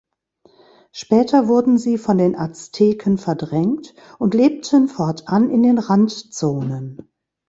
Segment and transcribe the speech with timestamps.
[0.91, 7.07] Später wurden sie von den Azteken verdrängt und lebten fortan in den Randzonen.